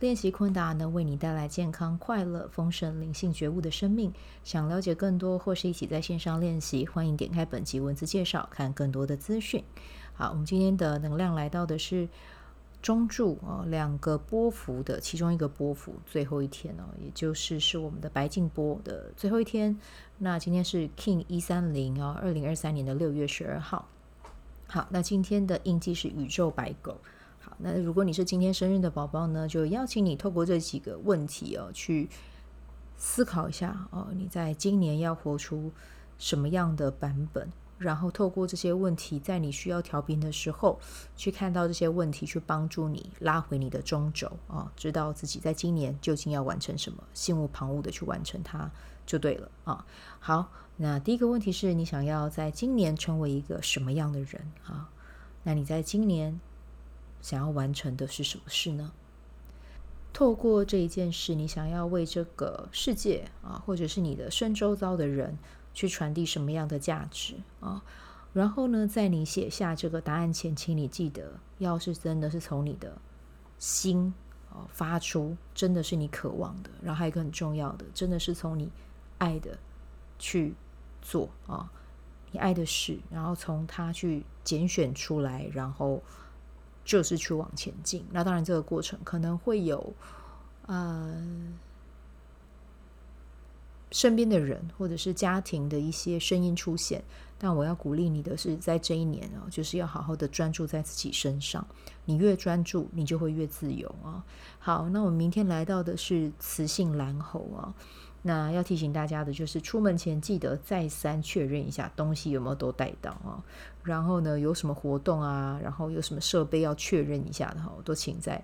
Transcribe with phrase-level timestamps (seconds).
[0.00, 4.12] 练习昆达能为你带来健康、快乐、丰盛、灵性觉悟的生命。
[4.42, 9.62] 想了解更多或是一起在线上练习，欢迎点开本集文字介绍，看更多的资讯。
[10.12, 12.08] 好，我们今天的能量来到的是
[12.82, 19.78] 中柱啊，两个波幅的其中一个波幅最后一天哦，也就是是我们的白镜波的最后一天。
[20.18, 23.88] 那今天是 King 一三零啊，二零二三年的六月十二号。
[24.66, 26.98] 好，那今天的印记是宇宙白狗。
[27.44, 32.08] 好，那如果你是今天生日的宝宝呢，就邀请你透过这几个问题哦，去
[32.96, 35.70] 思考一下哦，你在今年要活出
[36.16, 37.52] 什么样的版本？
[37.76, 40.80] 然后透过这些问题，在你需要调频的时候，
[41.16, 48.70] 去看到这些问题，去帮助你拉回你的中轴啊，知道自己在今年究竟要完成什么，心无旁骛的去完成它
[49.04, 49.84] 就对了啊。
[50.18, 54.88] 好，那第一个问题是你想要在今年成为一个什么样的人啊？
[55.42, 56.40] 那你在今年，
[57.24, 58.92] 想要完成的是什么事呢？
[60.12, 65.38] 透过这一件事，你想要为这个世界啊，或者是你的身周遭的人，
[65.72, 67.82] 去传递什么样的价值啊？
[68.34, 72.94] 然后呢，在你写下这个答案前，请你记得，要是真的是从你的
[73.58, 74.12] 心
[74.50, 76.68] 啊发出，真的是你渴望的。
[76.82, 78.70] 然后还有一个很重要的，真的是从你
[79.16, 79.58] 爱的
[80.18, 80.54] 去
[81.00, 81.72] 做啊，
[82.32, 86.02] 你爱的事，然后从它去拣选出来，然后。
[86.84, 89.92] 就是去往前进，那当然这个过程可能会有，
[90.66, 91.24] 呃，
[93.90, 97.02] 身边的人或者是家庭的一些声音出现，
[97.38, 101.66] 但我要鼓励你的是，在这一年哦，就是要好好的专注在自己身上，
[102.04, 104.24] 你越专注，你就会越自由啊。
[104.58, 107.72] 好，那我们明天来到的是雌性蓝猴啊。
[108.26, 113.44] 那要提醒大家的就是，出门前记得再三确认一下东西有没有都带到啊。
[113.82, 118.42] 然后呢，有什么活动啊，然后有什么设备要确认一下的哈，都请在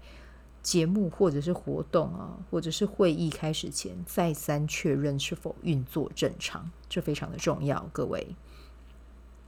[0.63, 8.37] 节目或者是活动啊，或者是会议开始前再三确认是否运作正常，这非常的重要，各位。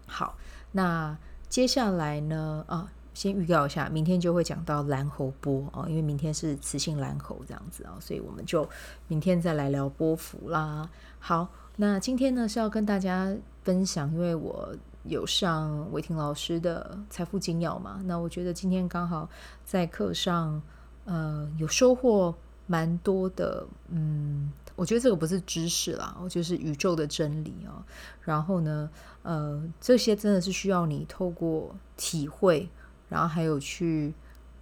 [0.06, 0.38] 好，
[0.72, 1.18] 那
[1.50, 2.90] 接下来呢啊。
[3.14, 8.68] 先预告一下，明天就会讲到蓝喉波啊，因为明天是雌性蓝喉这样子啊，所以我们就
[9.08, 10.88] 明天再来聊波幅啦。
[11.18, 14.74] 好，那今天呢是要跟大家分享，因为我
[15.04, 19.28] 有上伟霆老师的财富精要嘛，那我觉得今天刚好
[19.64, 20.62] 在课上，
[21.04, 22.34] 呃，有收获
[22.66, 23.66] 蛮多的。
[23.88, 27.84] 嗯，我觉得这个不是知识啦，我就是宇宙的真理啊。
[28.22, 28.88] 然后呢，
[29.22, 32.68] 呃，这些真的是需要你透过体会。
[33.12, 34.14] 然后还有去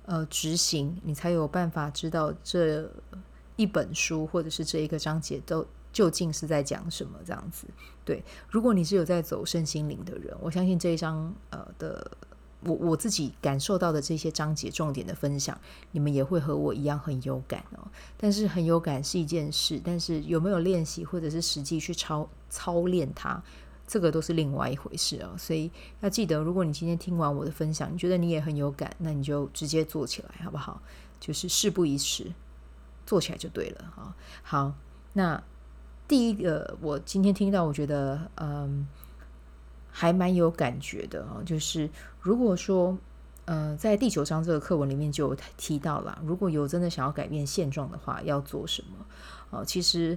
[0.07, 2.91] 呃执行，你才有办法知道这
[3.55, 7.69] 一本书或者是这一个章节都究竟是在讲什么这样子。
[8.05, 12.11] 对，如果你是有在走身心灵的人，我相信这一章呃的
[12.65, 15.57] 我我自己感受到的这些章节重点的分享，
[15.93, 17.87] 你们也会和我一样很有感哦。
[18.17, 23.41] 但是很有感是一件事，但是有没有练习或者是实际去操操练它？
[23.91, 25.69] 这个都是另外一回事啊，所以
[25.99, 30.81] 要记得，如果你今天听完我的分享，你觉得你也很有感，那你就直接做起来，好不好？
[31.19, 32.33] 就是事不宜迟，
[33.05, 34.15] 做起来就对了啊。
[34.45, 34.73] 好，
[35.15, 35.43] 那
[36.07, 38.87] 第一个我今天听到，我觉得嗯
[39.91, 41.91] 还蛮有感觉的啊，就是
[42.21, 42.97] 如果说
[43.47, 49.65] 嗯在第九章这个课文里面就有提到了，如果有真的想要改变现状的话，要做什么啊？
[49.65, 50.17] 其实。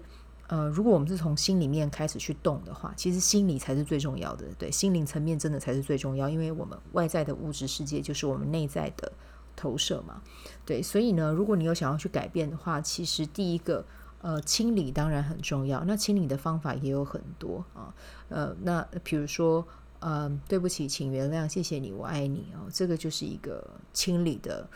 [0.53, 4.45] 呃，如果我们是从心里面开始去动的话，其实心理才是最重要的。
[4.59, 9.11] 对，心灵层面真的才是最重要，因为我们外在的物质世界就是我们内在的
[9.55, 10.21] 投射嘛。
[10.63, 13.83] 对，所以呢，如果你有想要去改变的话，其实第一个，
[14.21, 15.83] 呃，清理当然很重要。
[15.85, 17.91] 那清理的方法也有很多啊。
[18.29, 19.67] 呃，那比如说，
[20.01, 24.69] 呃，对不起，请原谅，谢谢你，我爱你哦，这个就是一个清理的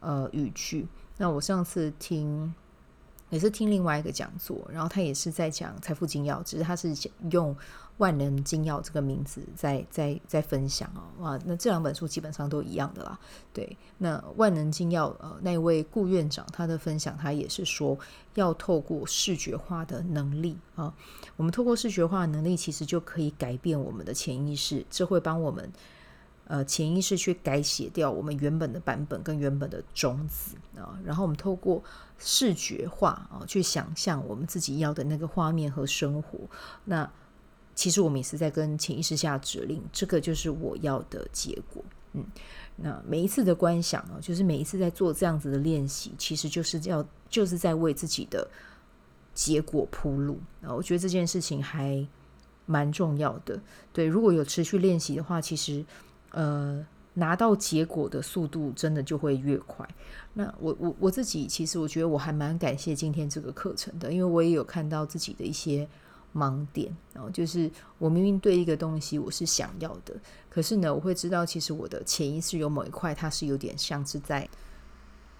[0.00, 0.88] 呃语句。
[1.18, 2.52] 那我上次听。
[3.30, 6.94] 也是听另外一个讲座，然后他也是在讲财富精要，只是他是
[7.30, 7.56] 用
[7.98, 11.02] 万能精要这个名字在在在分享哦。
[11.22, 13.18] 哇，那这两本书基本上都一样的啦。
[13.52, 17.98] 对，那万能精要呃那位顾院长他的分享，他也是说
[18.34, 20.92] 要透过视觉化的能力啊，
[21.36, 25.70] 我们透过视觉化的能力，其实就可以改变我们的潜意识，这会帮我们。
[26.50, 31.80] 呃，潜意识去改写掉我们原本的版本跟原本的种子啊，然后我们透过
[32.18, 36.40] 视觉化啊，去想象我们自己要的那个画面和生活。
[36.84, 37.08] 那
[37.76, 41.84] 其实我们也是在跟潜意识下指令，这个就是我要的结果。
[42.14, 42.24] 嗯，
[42.74, 48.44] 那每一次的观想啊，就是每一次在做这样子的练习，其实就是要就是在为自己的
[49.32, 50.74] 结果铺路啊。
[50.74, 52.04] 我觉得这件事情还
[52.66, 53.60] 蛮重要的。
[53.92, 55.84] 对，如果有持续练习的话，其实
[56.30, 59.88] 呃拿到结果的速度真的就会越快。
[60.34, 65.88] 那我我我自己其实我觉得我还蛮感谢今天这个课程的，因为我也有看到自己的一些。
[66.32, 67.68] 盲点，然后就是
[67.98, 70.14] 我明明对一个东西我是想要的，
[70.48, 74.48] 可是呢，我会知道其实我的潜意识有某一块，它是有点像是在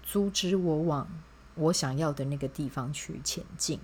[0.03, 1.07] 阻止我往
[1.55, 3.79] 我想要的那个地方去前进。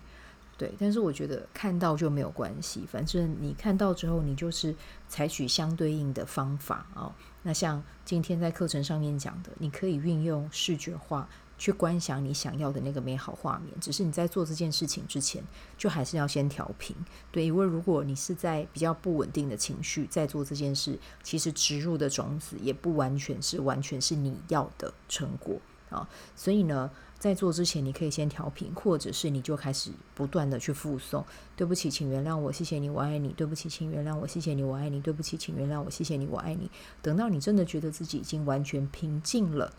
[0.58, 4.76] 对，但是我觉得看到就没有关系，反正你看到之后，你就是
[5.08, 7.14] 采取相对应的方法哦。
[7.44, 11.30] 那像今天在课程上面讲的，你可以运用视觉化。
[11.60, 15.44] 去观想你想要的那个美好画面，只是你在做这件事情之前，
[15.76, 16.96] 就还是要先调频。
[17.32, 26.08] 对，因为如果你是在比较不稳定的情绪在做这件事，其实植入的种子也不完全是完全是你要的成果啊。
[26.36, 26.90] 所以呢，
[27.20, 31.24] 在做之前，你可以先调频，或者是你就开始不断的去复诵：
[31.56, 33.30] 对不起，请原谅我，谢谢你，我爱你。
[33.30, 35.00] 对不起，请原谅我，谢谢你，我爱你。
[35.02, 36.70] 对不起，请原谅我，谢谢你，我爱你。
[37.02, 39.74] 等到你真的觉得自己已经完全平静了，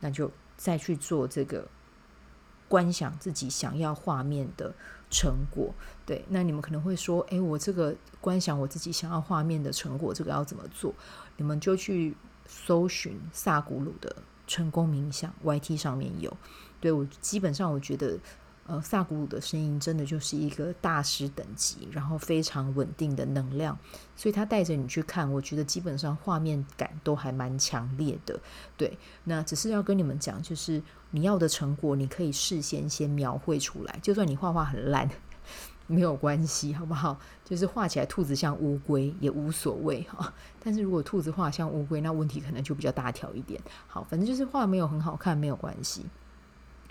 [0.00, 0.30] 那就。
[0.60, 1.68] 再去做这个
[2.66, 4.74] 观想自己想要画面的
[5.08, 5.72] 成果，
[6.04, 10.92] 对，那你们可能会说，诶，我这个观想我自己想要画面的成果，这个要怎么做？
[11.36, 14.16] 你们就去搜寻萨古鲁的
[14.48, 16.36] 成功冥想，YT 上面有。
[16.80, 18.18] 对，我基本上我觉得。
[18.70, 23.74] 呃，萨古鲁的声音真的就是一个大师等级，然后非常稳定的能量，
[24.14, 28.38] 所以他带着你去看，我觉得基本上画面感都还蛮强烈的。
[28.76, 35.08] 对，那只是要跟你们讲，就是你要的成果，你可以事先先描绘出来，就算你画画很烂，
[35.88, 37.18] 没有关系，好不好？
[37.44, 40.32] 就是画起来兔子像乌龟也无所谓哈。
[40.62, 43.60] 但是如果兔子画像乌龟，那问题可能就比较大条一点。
[43.88, 46.04] 好，反正就是画没有很好看，没有关系，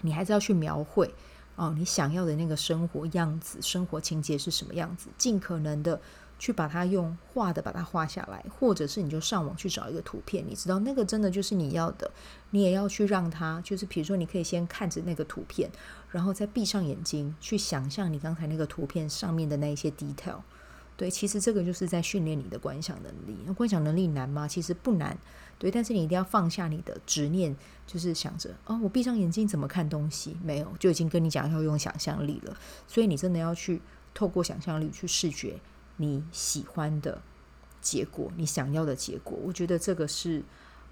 [0.02, 1.10] 你还是要去描绘。
[1.56, 5.10] 哦，你想要的那个生活样子、生活情节是什么样子？
[5.18, 6.00] 尽可能的
[6.40, 12.12] 去把它用画的把它画下来，或者是你就上网去找一个图片，你知道那个真的就是你要的，
[12.52, 15.70] 你也要去让它，就是比如说你可以先看着那个图片，
[16.12, 20.42] 然后再闭上眼睛去想象你刚才那个图片上面的那一些 detail。
[20.96, 23.38] 对，其实这个就是在训练你的观想能力。
[23.46, 24.48] 那观想能力难吗？
[24.48, 25.16] 其实不难。
[25.60, 27.56] 对，但是你一定要放下你的执念，
[27.86, 30.36] 就是想着哦，我闭上眼睛怎么看东西？
[30.44, 32.58] 没有，就已经跟你讲要用想象力了。
[32.88, 33.80] 所以你真的要去
[34.16, 35.60] 透过想象力去视觉
[35.98, 37.22] 你喜欢的
[37.82, 39.38] 结果，你想要的结果。
[39.44, 40.44] 我觉得这个是。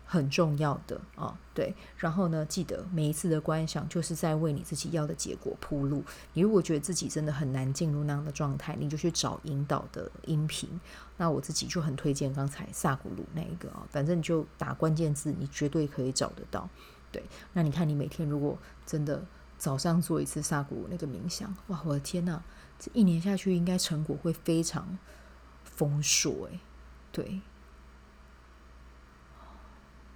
[0.07, 1.73] 很重要的啊、对。
[1.97, 6.03] 然后呢，记得每一次的观想，就是在为你自己要的结果铺路。
[6.33, 10.69] 你如果觉得自己真的很难进入那样的状态，你就去找引导的音频。
[11.17, 16.69] 那我自己就很推荐刚才萨古鲁那一个啊、反正就打关键字，你绝对可以找得到。
[17.11, 17.23] 对，
[17.53, 18.55] 那你看，你每天如果
[18.85, 19.25] 真的
[19.57, 22.43] 早上做一次萨古鲁那个冥想，哇，我的天呐，
[22.79, 24.97] 这一年下去应该成果会非常
[25.63, 26.59] 丰硕诶，
[27.11, 27.41] 对。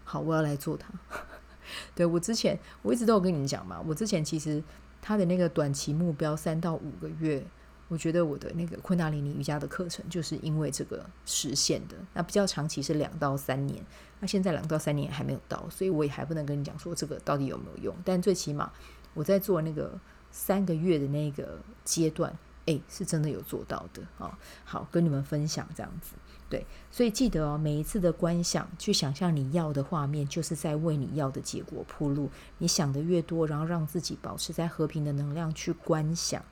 [0.04, 0.90] 好，我要来做它。
[1.94, 4.64] 对，我之前我一直都有跟你们讲嘛，我之前其实
[5.02, 7.46] 他的那个短期目标三到五个月，
[7.88, 11.96] 我觉得我的那个昆达里尼瑜伽的课程就是因为这个实现的。
[12.14, 13.86] 那比较长期是两到三年，
[14.20, 17.96] 那现在两到三年还没有到，所以我也还不能跟你讲说这个到底有没有用。
[18.04, 18.72] 但最起码
[19.14, 20.00] 我在做那个
[20.32, 22.36] 三个月的那个阶段，
[22.70, 24.38] 诶，是真的有做到的啊。
[24.64, 26.14] 好，跟你们分享这样子。
[26.50, 32.32] 对，所以记得哦，每一次的观想，去想象你要的画面，就是在为你要的结果铺路。
[32.58, 36.44] 你想的越多，然后让自己保持在和平的能量去观想，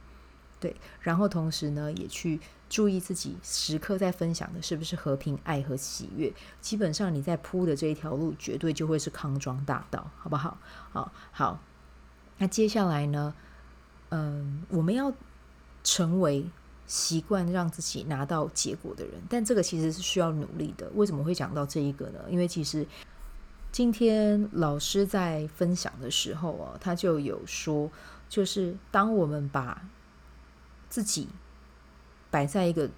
[0.60, 6.32] 对，然后同时呢，也去注意自己时刻在分享的是不是和平、爱和喜悦。
[6.62, 10.60] 基本上你在铺的这一条路，绝对就会是康庄大道，好不好？
[10.92, 11.60] 好，好。
[12.38, 13.34] 那接下来呢，
[14.10, 15.12] 嗯，我们要
[15.88, 16.46] 成为。
[16.90, 20.90] 习惯让自己拿到结果的人，但这个其实是需要努力的。
[20.96, 22.20] 为什么会讲到这一个呢？
[22.30, 22.88] 因为其实
[23.74, 27.92] 今天老师在分享的时候啊，他就有说，
[28.30, 29.86] 就是当我们把
[30.88, 31.28] 自己
[32.32, 32.90] 摆在一个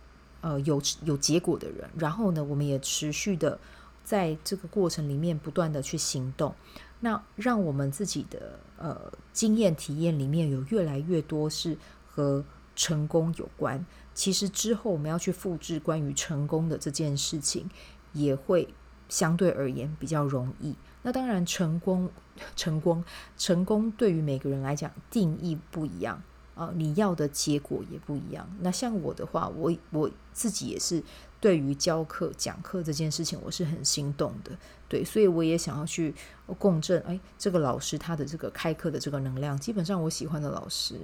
[0.41, 3.59] 呃有有结果的人，然后呢，我们也持续的
[4.03, 6.53] 在这个过程里面不断的去行动，
[6.99, 12.45] 那让我们自己的呃经验体验里面有越来越多是和。
[12.79, 17.69] 成功有关，其实之后我们要去复制关于成功的这件事情，
[18.13, 18.73] 也会
[19.09, 20.73] 相对而言比较容易。
[21.01, 22.09] 那当然，成功、
[22.55, 23.03] 成功、
[23.37, 26.23] 成功对于每个人来讲定义不一样
[26.55, 28.49] 呃，你要的结果也不一样。
[28.61, 31.03] 那像我的话，我我自己也是
[31.41, 34.57] 对于教课讲课这件事情，我是很心动的，
[34.87, 36.15] 对，所以我也想要去
[36.57, 37.01] 共振。
[37.01, 40.95] 哎，这个老师他的这个开课的这个能量，基本上我喜欢的老师，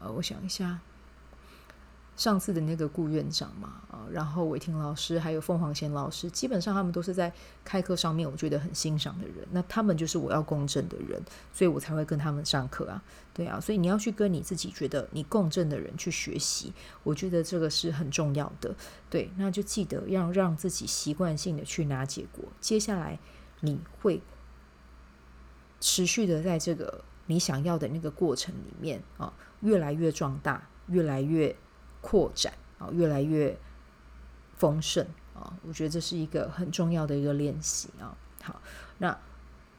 [0.00, 0.80] 呃，我想一下。
[2.16, 7.32] 上次的那个顾院长嘛，啊，然后伟霆老师还有凤凰贤老师，基本上他们都是在
[7.64, 11.20] 开课上面我觉得很欣赏的人，那他们就是我要共振的人，
[11.52, 13.02] 所以我才会跟他们上课啊，
[13.34, 18.72] 对啊，所以你要去跟你自己觉得你共振的人去学习，我觉得这个是很重要的，
[19.10, 23.18] 对，那就记得要让自己习惯性的去拿结果，接下来
[23.60, 24.22] 你会
[25.80, 31.56] 持续的在这个你想要的那个过程里面啊，越来越壮大，越来越。
[32.04, 33.58] 扩展啊，越来越
[34.58, 35.56] 丰盛啊！
[35.66, 38.14] 我觉得这是一个很重要的一个练习啊。
[38.42, 38.60] 好，
[38.98, 39.18] 那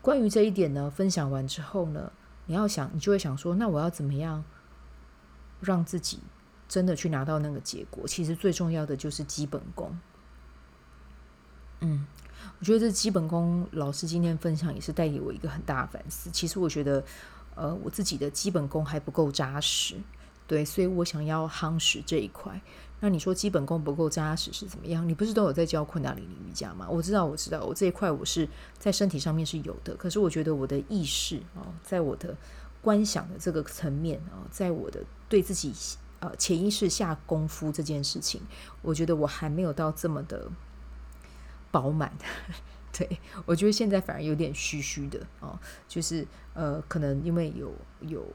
[0.01, 2.11] 关于这一点呢，分享完之后呢，
[2.47, 4.43] 你要想，你就会想说，那我要怎么样
[5.61, 6.19] 让自己
[6.67, 8.07] 真的去拿到那个结果？
[8.07, 9.95] 其实最重要的就是基本功。
[11.81, 12.07] 嗯，
[12.59, 16.31] 我觉得这基本功，老师今天分享也是带给我一个很大的反思。
[16.31, 17.03] 其实我觉得，
[17.53, 19.97] 呃，我自己的基本功还不够扎实。
[20.47, 22.61] 对，所以我想要夯实这一块。
[23.01, 25.07] 那你说基本功不够扎实是怎么样？
[25.07, 26.87] 你不是都有在教昆达里尼瑜伽吗？
[26.89, 28.47] 我知道，我知道，我这一块我是
[28.79, 29.95] 在身体上面是有的。
[29.95, 32.35] 可是我觉得我的意识啊，在我的
[32.81, 35.73] 观想的这个层面啊，在我的对自己
[36.19, 38.41] 呃潜意识下功夫这件事情，
[38.81, 40.49] 我觉得我还没有到这么的
[41.71, 42.11] 饱满。
[42.97, 48.25] 对，我觉得现在反而有点虚虚的哦，就是呃，可能因为有有。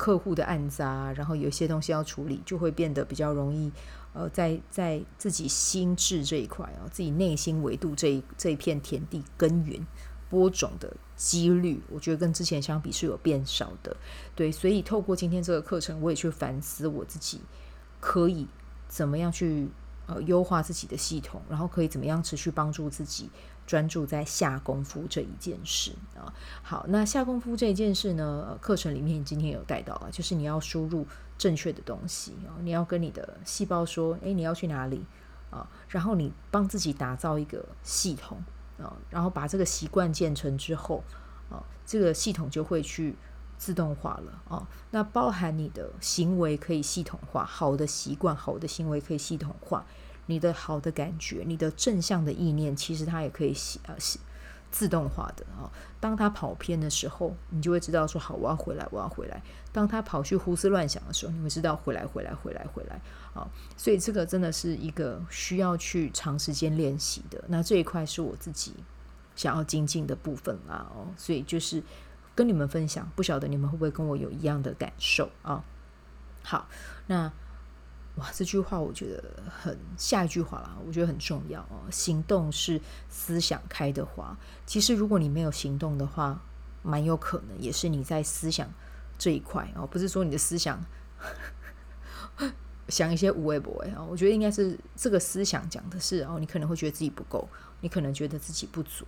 [0.00, 3.70] 客户的案子啊，然后有一些东西要处理，就会变得比较容易。
[4.14, 9.86] 呃，在在自己心智这一块啊，自己内心维度这一这一片田地耕耘
[10.30, 13.94] 播种的几率，我觉得跟之前相比是有变少的。
[14.34, 17.42] 对，所以透过今天这个课程，我也去反思我自己
[18.00, 18.48] 可以
[18.88, 19.68] 怎么样去
[20.06, 23.28] 呃优化自己的系统，然后可以怎么样持续帮助自己。
[23.70, 31.06] 专注在下功夫这一件事啊，好，那下功夫这一件事呢，课程里面今天有带到啊，就是你要输入
[31.38, 35.04] 正确的东西啊，你要跟你的细胞说，诶，你要去哪里
[35.50, 35.68] 啊？
[35.88, 38.42] 然后你帮自己打造一个系统
[38.76, 41.04] 啊，然后把这个习惯建成之后
[41.48, 43.14] 啊，这个系统就会去
[43.56, 44.66] 自动化了啊。
[44.90, 49.86] 那包含你的行为可以系统化，好的习惯、好的行为可以系统化。
[50.30, 53.96] 你的好的感觉，你的正向的意念，其实它也可以呃
[54.70, 55.66] 自动化的啊。
[55.98, 59.42] 当他跑偏的时候，你就会知道说好，我要回来，我要回来。
[59.72, 63.00] 当他跑去胡思乱想的时候，你会知道回来，回来，回来，回来
[63.34, 63.50] 啊。
[63.76, 67.42] 所以这个真的是一个需要去长时间练习的。
[67.48, 68.74] 那这一块是我自己
[69.34, 70.86] 想要精进的部分啊。
[70.94, 71.82] 哦，所以就是
[72.36, 75.64] 跟你们分享，不晓得你们会不会跟我有一样的感受啊？
[76.44, 76.68] 好，
[77.08, 77.32] 那。
[78.16, 81.88] 哇，这句话我觉得很，下一句话啦，我觉得很重要哦。
[81.90, 84.36] 行动是思想开的花。
[84.66, 86.42] 其实如果你没有行动的话，
[86.82, 88.68] 蛮有可能也是你在思想
[89.16, 90.84] 这一块哦，不是说你的思想
[92.88, 94.02] 想一些无谓不谓啊。
[94.02, 97.48] 我觉得应该是这个思想讲的是哦，你可能会觉得自己不够，
[97.80, 99.06] 你可能觉得自己不足。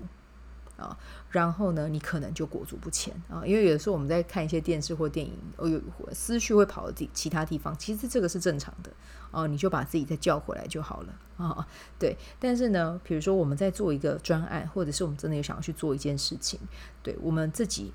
[0.83, 0.99] 啊，
[1.31, 5.81] 然后呢，你可能就裹足不前啊，因为有的时候我们在看一些电视或电影，哦，有
[6.13, 8.91] 思绪会跑到地其他地方，其实这个是正常的
[9.31, 11.67] 哦，你就把自己再叫回来就好了啊。
[11.99, 16.59] 对，但是呢，比如说我们在做一个专案，或者是我们真的有想要去做一件事情，
[17.03, 17.93] 对，我们自己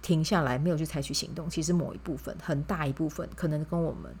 [0.00, 4.14] 停下来没有去采取行动，其实某一部分很大一部分可能跟我们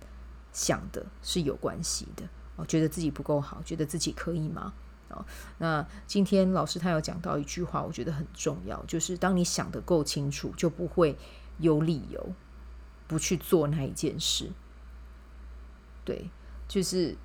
[0.52, 2.24] 想的是有关系的
[2.56, 4.74] 哦，觉得自己不够好，觉得自己可以吗？
[5.10, 5.24] 哦，
[5.58, 11.16] 那今天老师他有讲到一句话，我觉得很重要，就是当你想得够清楚，就不会
[11.58, 12.32] 有理由
[13.06, 14.50] 不去做那一件事。
[16.04, 16.30] 对，
[16.66, 17.16] 就是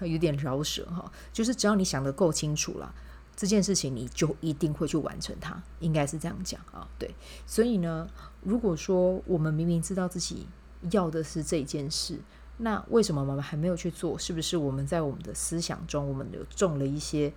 [0.00, 2.94] 有点饶舌哈，就是只要你想得够清楚了，
[3.34, 6.88] 这件事情你就一定会去完成它，应该是这样讲啊。
[6.98, 7.14] 对，
[7.46, 8.08] 所以呢，
[8.42, 10.46] 如果说我们明明知道自己
[10.90, 12.18] 要的是这件事，
[12.58, 14.18] 那为什么我们还没有去做？
[14.18, 17.32] 是不是我们在我们的思想中，我们有种了一些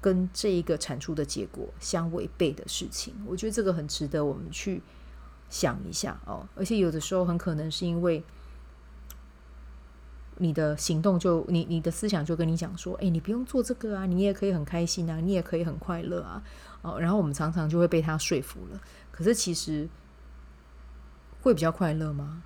[0.00, 3.14] 跟这一个产出的结果相违背的事情？
[3.24, 4.82] 我觉得这个很值得我们去
[5.48, 6.48] 想一下哦。
[6.56, 8.24] 而且有的时候很可能是因为
[10.38, 16.42] 你的行动就你你的思想就跟你讲说：“哎，你不用做这个啊，你也可以很开心啊，你也可以很快乐啊。”
[16.82, 18.80] 哦，然后我们常常就会被他说服了。
[19.12, 19.88] 可是其实
[21.42, 22.42] 会比较快乐吗？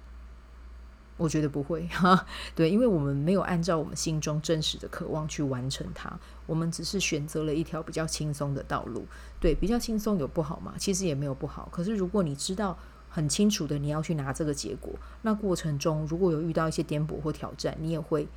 [1.18, 9.06] 我觉得不会哈， 对，因为我们没有按照我们心中真实的渴望去完成它，我们只是选择了一条比较轻松的道路。
[9.40, 10.74] 对，比较轻松有不好吗？
[10.78, 11.68] 其实也没有不好。
[11.72, 12.76] 可是如果你知道
[13.08, 14.92] 很清楚的你要去拿这个结果。
[15.22, 18.28] 那过程中如果有遇到一些颠簸或挑战，你也会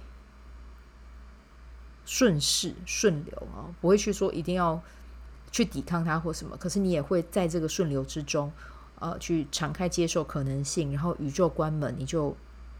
[2.05, 4.81] 顺势顺流啊，不会去说一定要
[5.51, 6.55] 去抵抗它或什么。
[6.55, 8.51] 可是你也会在这个顺流之中，
[8.99, 12.35] 呃，去敞开接受可能性，然后宇宙关门你就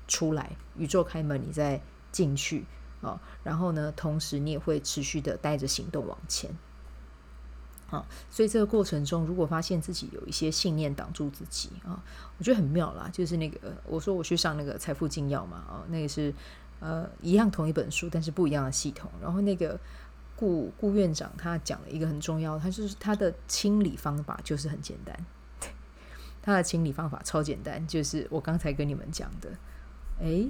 [0.09, 1.79] 出来，宇宙开门你再
[2.11, 2.65] 进去
[3.01, 3.21] 啊。
[3.43, 6.51] 然后呢，同时你也会持续的带着行动往前。
[7.89, 12.03] 啊，所以这个过程中，如果发现自己有一些信念挡住自己啊，
[12.37, 13.09] 我觉得很妙啦。
[13.11, 16.31] 就是那个，我说我去上那个财富精要嘛，啊，那个是
[16.79, 19.09] 呃一样同一本书，但是不一样的系统。
[19.19, 19.79] 然后那个
[20.35, 25.25] 顾顾院长他讲了一个很重要，他就是他的清理方法就是很简单，
[26.43, 29.49] 他的清理方法超简单，就是我刚才跟你们讲的，
[30.21, 30.47] 哎，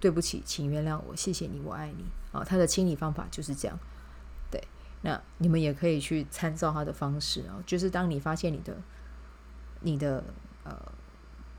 [0.00, 2.44] 对不起，请原谅我，谢谢你，我爱你啊。
[2.44, 3.78] 他的清理方法就是这样。
[4.50, 4.62] 对
[5.02, 8.76] 那你们也可以去参照他的方式啊，就是当你发现你的、
[9.80, 10.22] 你的
[10.64, 10.76] 呃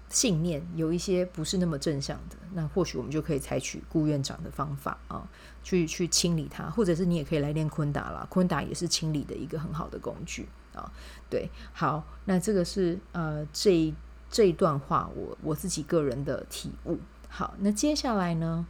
[0.09, 5.27] 信念有一些不是那么正向的，那或许我们就可以采取顾院长的方法啊，
[5.63, 10.89] 去去清理它，或者是你也可以来练昆达啦，昆达也是清理的一个很好的工具啊。
[11.29, 13.93] 对，好，那这个是呃这一
[14.29, 16.99] 这一段话我我自己个人的体悟。
[17.37, 18.65] 好，那接下来呢？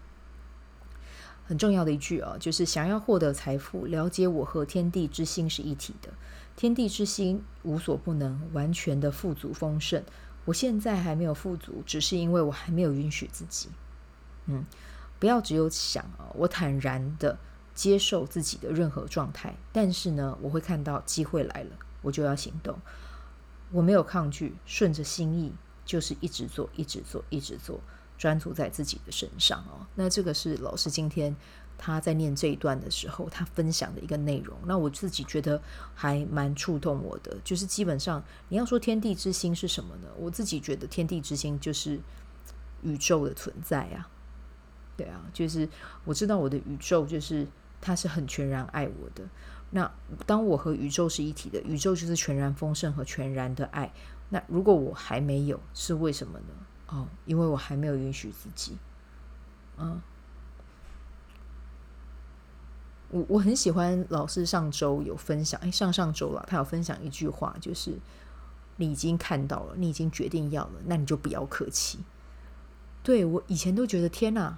[1.45, 6.09] 很重要的一句哦，就是想要获得财富，了解我和天地之心是一体的。
[6.55, 10.03] 天地之心无所不能，完全的富足丰盛。
[10.45, 13.69] 我现在还没有富足，只是因为我还没有允许自己。
[14.47, 14.65] 嗯，
[15.19, 17.37] 不要只有想啊，我坦然的
[17.75, 22.79] 接受自己的任何状态，但是呢，我会看到机会来了，我就要行动。
[23.71, 25.53] 我没有抗拒，顺着心意，
[25.85, 27.79] 就是一直做，一直做，一直做。
[28.17, 31.35] 专注在自己的身上哦，那这个是老师今天
[31.77, 34.57] 他在念这一段的时候，他分享的一个内容。
[34.65, 35.61] 那我自己觉得
[35.93, 40.07] 还蛮触动我的，就是基本上你要说天地之心是什么呢？
[40.17, 41.99] 我自己觉得天地之心就是
[42.81, 44.09] 宇宙的存在啊，
[44.95, 45.67] 对啊，就是
[46.05, 47.45] 我知道我的宇宙就是
[47.81, 49.27] 它是很全然爱我的。
[49.71, 49.91] 那
[50.25, 53.91] 当我和宇宙是一体的，宇宙就是全然丰盛和全然的爱。
[54.29, 56.45] 那如果我还没有，是为什么呢？
[56.87, 58.77] 哦，因为我还没有允许自己，
[59.77, 59.99] 嗯，
[63.09, 67.97] 我我很喜欢老师上周有分享，哎，上上周了，他有分享一句话，就是
[68.75, 71.99] 你已经看到了，你已经决定要了，那你就不要客气。
[73.01, 74.57] 对，我以前都觉得天哪，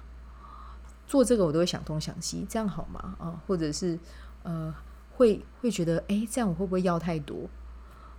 [1.06, 3.16] 做这个我都会想东想西，这样好吗？
[3.18, 3.98] 啊，或者是
[4.42, 4.74] 呃，
[5.16, 7.48] 会会觉得，哎，这样我会不会要太多？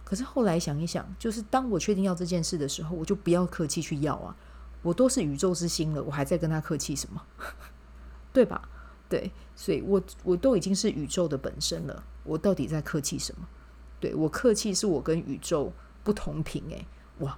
[0.09, 4.35] 可是后来想一想，就是当我确定要这件事的时候，我就不要客气去要啊！
[4.81, 7.21] 我都是宇宙之心了，我还在跟他客气什么？
[8.33, 8.67] 对吧？
[9.07, 13.47] 对，所以我我都已经是宇宙的本身了，我到底在客气什么？
[13.99, 15.71] 对，我客气是我跟宇宙
[16.03, 16.87] 不同频诶，
[17.19, 17.37] 哇！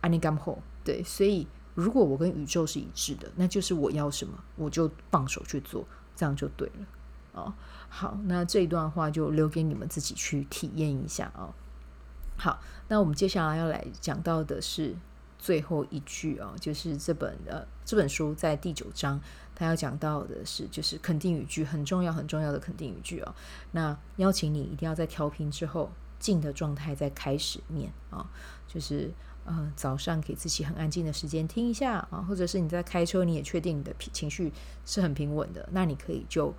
[0.00, 6.86] 安尼甘后，对，所以如果我跟宇宙是一致的，那就是我要什么，我就放手去做，这样就对了
[7.32, 7.52] 哦。
[7.88, 11.42] 好，那这一段话就留给你们自己去体验一下啊。
[11.42, 11.54] 哦
[12.42, 14.96] 好，那我们接下来要来讲到的是
[15.38, 19.20] 最后一句啊，就是这本呃这本书在第九章，
[19.54, 23.32] 它要讲到的是就是肯定语句，很重要很重要的肯定语句啊。
[23.70, 28.28] 那邀请你一定要在调频之后静的状态再开始念啊，
[28.66, 29.12] 就是
[29.44, 34.52] 呃早上给自己很安静的时间听一下啊，或者是你在开车你也确定你的情绪
[34.84, 36.52] 是很平稳的，那你可以就。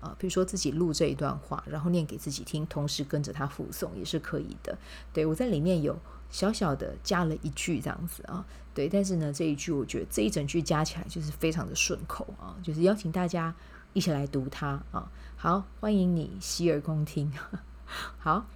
[0.00, 4.78] 啊，比如说自己录这一段话，然后念给自己听，同时跟着他复诵也是可以的。
[5.12, 5.98] 对，我在里面有
[6.30, 13.54] 小小的加了一句这样子啊，对，但是呢这一句我觉得这一整句加起来就是非常的顺口啊，就是邀请大家
[13.92, 15.10] 一起来读它啊。
[15.36, 17.32] 好，欢迎你洗耳恭听。
[18.18, 18.46] 好，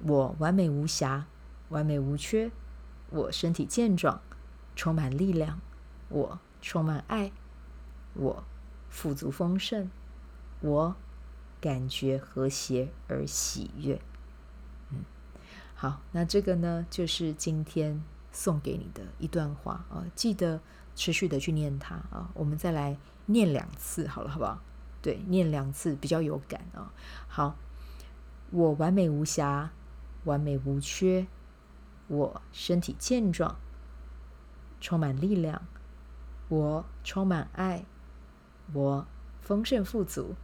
[0.00, 1.26] 我完美无瑕，
[1.68, 2.50] 完美无缺，
[3.10, 4.20] 我身体健壮，
[4.74, 5.60] 充满力量，
[6.08, 7.30] 我充满爱，
[8.14, 8.42] 我
[8.88, 9.90] 富足丰盛。
[10.60, 10.94] 我
[11.60, 14.00] 感觉和谐而喜悦，
[14.90, 15.04] 嗯，
[15.74, 20.60] 好，那这个呢，就是今天送给你的一段话啊，记得
[20.94, 22.30] 持续的去念它啊。
[22.34, 24.60] 我们再来念两次，好了，好不好？
[25.02, 26.92] 对，念两次比较有感啊。
[27.26, 27.56] 好，
[28.50, 29.70] 我完美无瑕，
[30.24, 31.26] 完美无缺，
[32.08, 33.56] 我身体健壮，
[34.78, 35.62] 充满力量，
[36.48, 37.86] 我充满爱，
[38.74, 39.06] 我
[39.40, 40.34] 丰盛富足。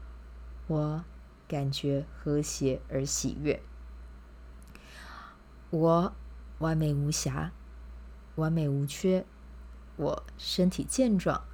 [0.68, 1.04] 我
[1.46, 3.62] 感觉和谐而喜悦。
[5.70, 6.12] 我
[6.58, 7.52] 完美无瑕，
[8.34, 9.24] 完美无缺。
[9.96, 11.44] 我身体健壮，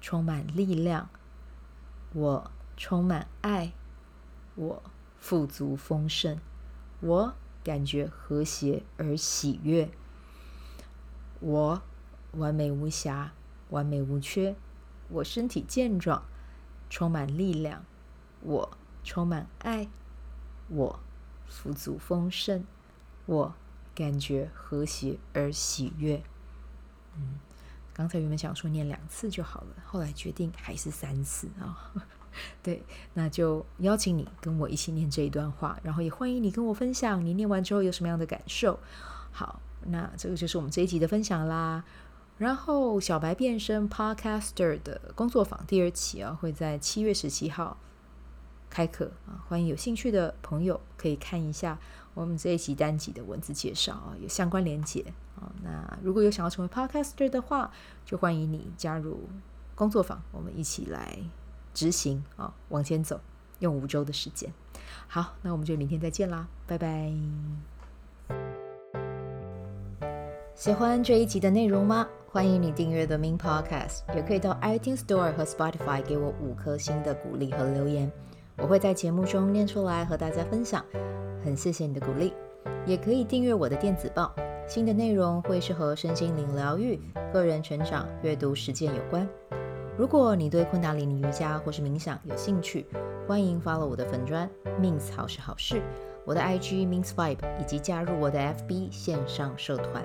[0.00, 1.10] 充满力量。
[2.14, 3.72] 我充满爱。
[4.54, 4.82] 我
[5.18, 6.40] 富足丰盛。
[7.00, 9.90] 我感觉和谐而喜悦。
[11.40, 11.82] 我
[12.32, 13.32] 完美无瑕，
[13.70, 14.56] 完美无缺。
[15.08, 16.22] 我身体健壮，
[16.88, 17.84] 充满力量。
[18.42, 18.70] 我
[19.04, 19.88] 充满爱。
[20.68, 21.00] 我
[21.46, 22.64] 富足丰盛。
[23.26, 23.54] 我
[23.94, 26.22] 感觉和谐而喜悦。
[27.16, 27.38] 嗯，
[27.92, 31.92] 刚才原本想说念两次就好了，后来决定还是三次啊。
[32.62, 38.78] 对，那就邀请你跟我一起念这一段话，然后也欢迎你跟我分享你念完之后有什么样的感受。
[39.32, 41.84] 好，那这个就是我们这一集的分享啦。
[42.38, 47.76] 然后小白变身 Podcaster 的工作坊第二期啊，会在七月十七号
[48.70, 51.78] 开课啊，欢迎有兴趣的朋友可以看一下
[52.14, 55.04] 我们这一集单集的文字介绍啊，有相关连结
[55.36, 55.50] 啊。
[55.62, 57.70] 那如果有想要成为 Podcaster 的话，
[58.04, 59.28] 就欢迎你加入
[59.74, 61.18] 工作坊，我们一起来。
[61.74, 63.20] 执行啊，往前走，
[63.60, 64.52] 用五周的时间。
[65.06, 67.12] 好，那我们就明天再见啦，拜拜。
[70.56, 72.08] 喜欢这一集的内容吗？
[72.32, 78.10] 欢迎你订阅 The Min Podcast，也可以到 iTunes Store 和 Spotify 给我五颗星的鼓励和留言，
[78.58, 80.84] 我会在节目中念出来和大家分享。
[81.44, 82.32] 很谢谢你的鼓励，
[82.84, 84.34] 也可以订阅我的电子报，
[84.66, 87.00] 新的内容会是和身心灵疗愈、
[87.32, 89.26] 个人成长、阅读实践有关。
[89.96, 92.86] 如果你对昆达里尼瑜伽或是冥想有兴趣，
[93.26, 94.48] 欢迎 follow 我的粉专
[94.80, 95.80] Min's 好事好事，
[96.24, 100.04] 我的 IG means Vibe，以及加入我的 FB 线上社团。